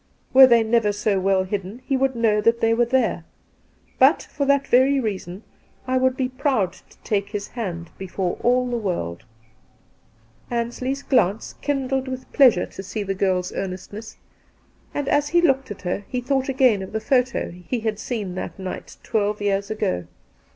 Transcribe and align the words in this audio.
Were 0.33 0.47
they 0.47 0.63
never 0.63 0.91
so 0.91 1.21
weU 1.21 1.45
hidden, 1.45 1.83
he 1.85 1.95
would 1.95 2.15
know 2.15 2.41
that 2.41 2.59
they 2.59 2.73
were 2.73 2.87
there. 2.87 3.23
But, 3.99 4.23
for 4.31 4.47
that 4.47 4.65
very 4.65 4.99
reason, 4.99 5.43
I 5.85 5.99
would 5.99 6.17
be 6.17 6.29
proud 6.29 6.73
to 6.73 6.97
take 7.03 7.29
his 7.29 7.49
hand 7.49 7.91
before 7.99 8.37
ajl 8.37 8.71
the 8.71 8.77
world.' 8.77 9.19
Two 9.19 9.25
Christmas 10.55 10.79
Days 10.79 11.03
221 11.07 11.29
Ansley's 11.29 11.53
glance 11.53 11.53
kindled 11.63 12.07
with 12.07 12.33
pleasure 12.33 12.65
to 12.65 12.81
see 12.81 13.05
tlie 13.05 13.17
girl's 13.19 13.51
earnestness, 13.53 14.17
and, 14.91 15.07
as 15.07 15.29
he 15.29 15.39
looked 15.39 15.69
at 15.69 15.83
her, 15.83 16.03
he 16.09 16.19
thought 16.19 16.49
again 16.49 16.81
of 16.81 16.93
the 16.93 16.99
photo 16.99 17.51
he 17.51 17.81
had 17.81 17.99
seen 17.99 18.33
that 18.33 18.57
night 18.57 18.97
twelve 19.03 19.39
years 19.39 19.69
ago. 19.69 20.07